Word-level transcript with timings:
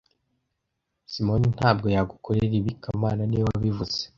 Simoni 1.11 1.47
ntabwo 1.57 1.87
yagukorera 1.95 2.53
ibi 2.59 2.71
kamana 2.83 3.21
niwe 3.25 3.45
wabivuze 3.51 3.99